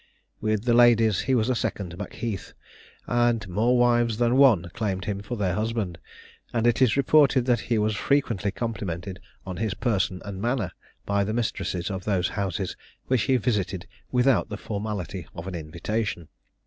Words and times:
With 0.39 0.63
the 0.63 0.73
ladies 0.73 1.19
he 1.19 1.35
was 1.35 1.47
a 1.47 1.53
second 1.53 1.95
Macheath, 1.95 2.53
and 3.05 3.47
more 3.47 3.77
wives 3.77 4.17
than 4.17 4.35
one 4.35 4.71
claimed 4.73 5.05
him 5.05 5.21
for 5.21 5.35
their 5.37 5.53
husband; 5.53 5.99
and 6.51 6.65
it 6.65 6.81
is 6.81 6.97
reported 6.97 7.45
that 7.45 7.59
he 7.59 7.77
was 7.77 7.95
frequently 7.95 8.49
complimented 8.51 9.21
on 9.45 9.57
his 9.57 9.75
person 9.75 10.19
and 10.25 10.41
manner, 10.41 10.71
by 11.05 11.23
the 11.23 11.33
mistresses 11.35 11.91
of 11.91 12.03
those 12.03 12.29
houses 12.29 12.75
which 13.05 13.21
he 13.21 13.37
visited 13.37 13.85
without 14.11 14.49
the 14.49 14.57
formality 14.57 15.27
of 15.35 15.45
an 15.45 15.53
invitation. 15.53 16.29